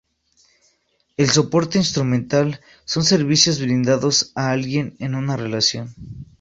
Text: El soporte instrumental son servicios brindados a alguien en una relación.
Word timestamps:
El 1.15 1.29
soporte 1.29 1.77
instrumental 1.77 2.59
son 2.85 3.03
servicios 3.03 3.61
brindados 3.61 4.31
a 4.33 4.49
alguien 4.49 4.95
en 4.97 5.13
una 5.13 5.37
relación. 5.37 5.93